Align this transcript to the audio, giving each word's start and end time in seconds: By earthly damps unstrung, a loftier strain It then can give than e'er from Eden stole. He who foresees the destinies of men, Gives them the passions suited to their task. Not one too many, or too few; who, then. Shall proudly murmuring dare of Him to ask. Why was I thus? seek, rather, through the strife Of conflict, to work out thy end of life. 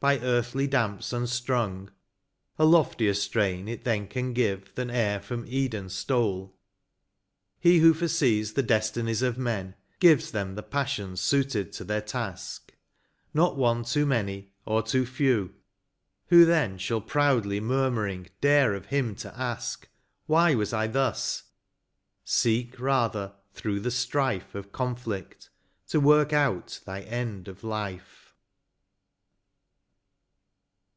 By 0.00 0.20
earthly 0.20 0.68
damps 0.68 1.12
unstrung, 1.12 1.90
a 2.56 2.64
loftier 2.64 3.14
strain 3.14 3.66
It 3.66 3.82
then 3.82 4.06
can 4.06 4.32
give 4.32 4.72
than 4.76 4.90
e'er 4.92 5.18
from 5.18 5.44
Eden 5.44 5.88
stole. 5.88 6.54
He 7.58 7.78
who 7.80 7.92
foresees 7.92 8.52
the 8.52 8.62
destinies 8.62 9.22
of 9.22 9.36
men, 9.38 9.74
Gives 9.98 10.30
them 10.30 10.54
the 10.54 10.62
passions 10.62 11.20
suited 11.20 11.72
to 11.72 11.82
their 11.84 12.00
task. 12.00 12.76
Not 13.34 13.56
one 13.56 13.82
too 13.82 14.06
many, 14.06 14.52
or 14.64 14.84
too 14.84 15.04
few; 15.04 15.52
who, 16.28 16.44
then. 16.44 16.78
Shall 16.78 17.00
proudly 17.00 17.58
murmuring 17.58 18.28
dare 18.40 18.74
of 18.74 18.86
Him 18.86 19.16
to 19.16 19.36
ask. 19.36 19.88
Why 20.26 20.54
was 20.54 20.72
I 20.72 20.86
thus? 20.86 21.42
seek, 22.24 22.78
rather, 22.78 23.32
through 23.52 23.80
the 23.80 23.90
strife 23.90 24.54
Of 24.54 24.70
conflict, 24.70 25.50
to 25.88 25.98
work 25.98 26.32
out 26.32 26.78
thy 26.86 27.00
end 27.00 27.48
of 27.48 27.64
life. 27.64 28.26